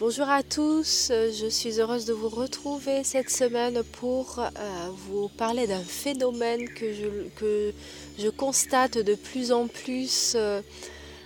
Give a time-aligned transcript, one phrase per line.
[0.00, 4.48] Bonjour à tous, je suis heureuse de vous retrouver cette semaine pour euh,
[5.06, 6.90] vous parler d'un phénomène que
[8.18, 10.62] je, constate de plus en plus euh,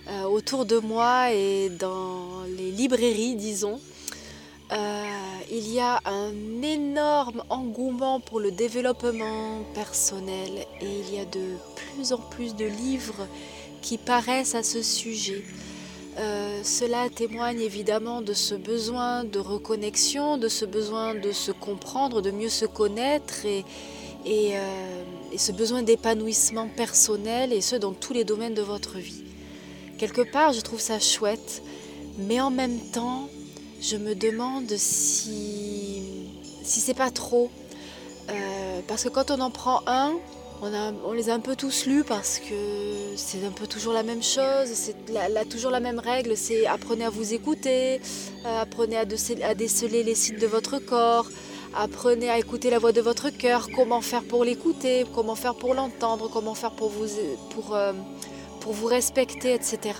[0.08, 3.78] euh, autour de moi et dans les librairies, disons.
[4.72, 11.46] il y a un énorme engouement pour le développement personnel et il y a de
[11.76, 13.28] plus en plus de livres
[13.82, 15.44] qui paraissent à ce sujet.
[16.16, 22.22] Euh, cela témoigne évidemment de ce besoin de reconnexion, de ce besoin de se comprendre,
[22.22, 23.64] de mieux se connaître et,
[24.26, 25.02] euh,
[25.36, 29.24] ce besoin d'épanouissement personnel et ce dans tous les domaines de votre vie.
[29.98, 31.62] Quelque part, je trouve ça chouette,
[32.18, 33.28] mais en même temps,
[33.80, 36.02] je me demande si,
[36.62, 37.50] si c'est pas trop.
[38.30, 40.14] Euh, parce que quand on en prend un,
[40.62, 42.54] on, les a un peu tous lus parce que
[43.16, 44.96] c'est un peu toujours la même chose, c'est
[45.48, 48.00] toujours la même règle, c'est apprenez à vous écouter,
[48.46, 51.28] euh, apprenez à, déceler les signes de votre corps,
[51.76, 55.74] apprenez à écouter la voix de votre cœur, comment faire pour l'écouter, comment faire pour
[55.74, 57.08] l'entendre, comment faire pour vous,
[57.50, 57.92] pour, euh,
[58.60, 59.92] pour vous respecter, etc.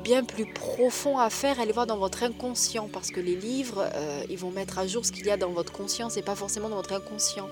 [0.04, 3.86] bien plus profond à faire, aller voir dans votre inconscient, parce que les livres,
[4.30, 6.70] ils vont mettre à jour ce qu'il y a dans votre conscience et pas forcément
[6.70, 7.50] dans votre inconscient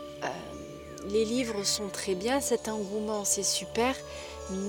[1.09, 3.95] les livres sont très bien, cet engouement c'est super,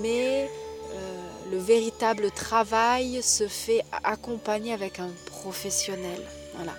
[0.02, 0.48] mais
[0.94, 6.20] euh, le véritable travail se fait accompagner avec un professionnel.
[6.54, 6.72] Voilà.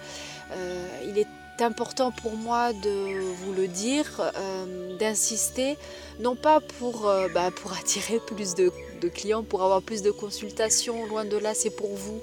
[0.51, 1.27] Euh, il est
[1.59, 5.77] important pour moi de vous le dire, euh, d'insister,
[6.19, 7.49] non pas pour, bah,
[7.79, 8.71] attirer plus de,
[9.13, 12.19] clients, pour avoir plus de consultations, loin de là, c'est pour vous,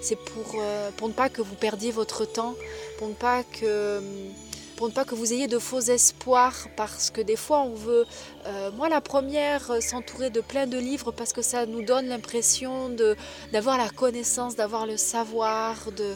[0.00, 0.56] c'est pour,
[0.96, 2.54] pour ne pas que vous perdiez votre temps,
[2.98, 4.00] pour ne pas que
[4.76, 8.06] pour ne pas que vous ayez de faux espoirs, parce que des fois on veut,
[8.46, 12.06] euh, moi la première, euh, s'entourer de plein de livres parce que ça nous donne
[12.06, 12.90] l'impression
[13.52, 16.14] d'avoir la connaissance, d'avoir le savoir, de,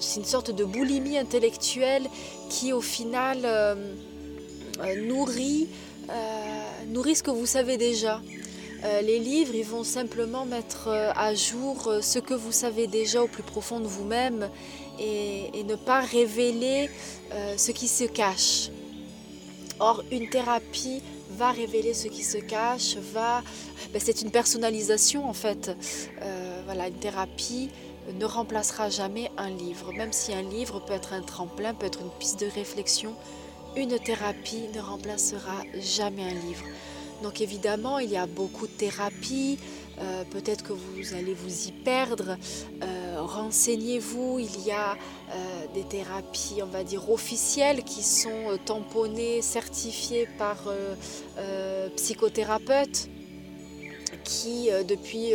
[0.00, 2.06] c'est une sorte de boulimie intellectuelle
[2.50, 3.74] qui au final euh,
[5.06, 5.68] nourrit,
[6.88, 8.20] nourrit ce que vous savez déjà.
[9.02, 13.42] Les livres, ils vont simplement mettre à jour ce que vous savez déjà au plus
[13.42, 14.50] profond de vous-même
[14.98, 16.90] et, ne pas révéler
[17.32, 18.70] euh, ce qui se cache.
[19.80, 23.42] Or, une thérapie va révéler ce qui se cache, va,
[23.92, 25.70] ben, c'est une personnalisation en fait.
[26.22, 27.70] Euh, voilà, une thérapie
[28.12, 32.02] ne remplacera jamais un livre, même si un livre peut être un tremplin, peut être
[32.02, 33.14] une piste de réflexion.
[33.76, 36.64] Une thérapie ne remplacera jamais un livre.
[37.22, 39.58] Donc évidemment, il y a beaucoup de thérapies,
[40.00, 42.36] euh, peut-être que vous allez vous y perdre.
[42.82, 45.34] Euh, renseignez-vous, il y a euh,
[45.74, 50.56] des thérapies, on va dire, officielles qui sont tamponnées, certifiées par
[51.96, 53.08] psychothérapeutes
[54.22, 55.32] qui, depuis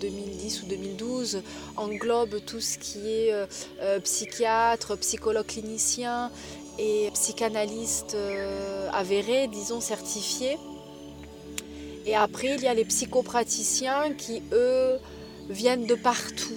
[0.00, 1.42] 2010 ou 2012,
[1.76, 3.32] englobe tout ce qui est
[4.02, 6.30] psychiatre, psychologue clinicien
[6.78, 8.16] et psychanalyste
[8.92, 10.58] avéré, disons certifié.
[12.08, 14.98] Et après, il y a les psychopraticiens qui, eux,
[15.50, 16.54] viennent de partout.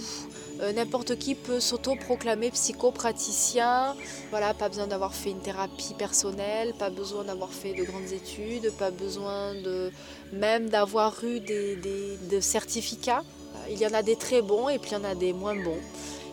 [0.62, 3.98] Euh, n'importe qui peut s'auto-proclamer psychopraticien.
[4.30, 8.72] Voilà, pas besoin d'avoir fait une thérapie personnelle, pas besoin d'avoir fait de grandes études,
[8.80, 9.92] pas besoin de
[10.32, 13.24] même d'avoir eu des, des certificats.
[13.70, 15.56] Il y en a des très bons et puis il y en a des moins
[15.56, 15.82] bons.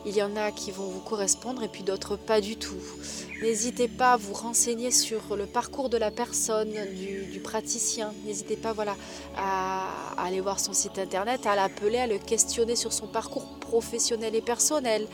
[0.08, 2.80] Il y en a qui vont vous correspondre et puis d'autres pas du tout.
[3.42, 6.72] N'hésitez pas à vous renseigner sur le parcours de la personne,
[7.30, 8.14] du, praticien.
[8.24, 8.96] N'hésitez pas voilà,
[9.36, 9.84] à,
[10.16, 14.40] aller voir son site internet, à l'appeler, à le questionner sur son parcours professionnel et
[14.40, 15.06] personnel,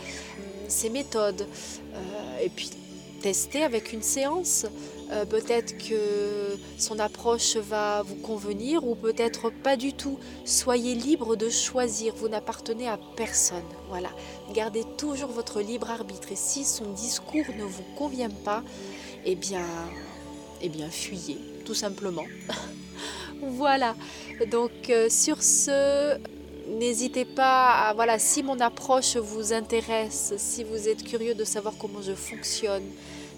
[0.68, 1.44] ses méthodes.
[1.94, 2.70] Euh, et puis
[3.20, 4.64] tester avec une séance.
[5.14, 10.18] Euh, peut-être que son approche va vous convenir ou peut-être pas du tout.
[10.44, 13.62] Soyez libre de choisir, vous n'appartenez à personne.
[13.88, 14.10] Voilà,
[14.52, 18.64] gardez toujours votre libre arbitre et si son discours ne vous convient pas,
[19.24, 19.66] eh bien,
[20.60, 22.24] eh fuyez, tout simplement.
[23.40, 23.94] voilà,
[24.50, 26.18] donc euh, sur ce,
[26.66, 31.74] N'hésitez pas à, voilà, si mon approche vous intéresse, si vous êtes curieux de savoir
[31.78, 32.84] comment je fonctionne,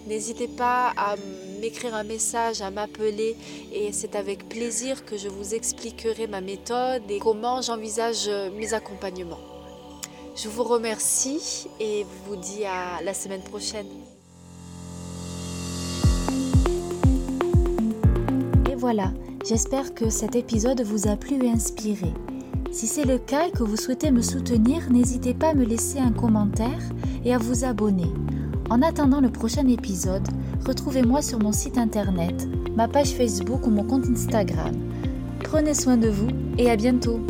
[0.06, 1.17] n'hésitez pas à
[1.61, 3.37] m'écrire un message, à m'appeler
[3.73, 9.41] et c'est avec plaisir que je vous expliquerai ma méthode et comment j'envisage mes accompagnements.
[10.37, 13.87] Je vous remercie et vous dis à la semaine prochaine.
[18.70, 19.12] Et voilà,
[19.47, 22.12] j'espère que cet épisode vous a plu et inspiré.
[22.70, 25.99] Si c'est le cas et que vous souhaitez me soutenir, n'hésitez pas à me laisser
[25.99, 26.82] un commentaire
[27.25, 28.12] et à vous abonner.
[28.69, 30.27] En attendant le prochain épisode,
[30.67, 34.75] retrouvez-moi sur mon site internet, ma page Facebook ou mon compte Instagram.
[35.45, 36.29] Prenez soin de vous
[36.59, 37.21] et à bientôt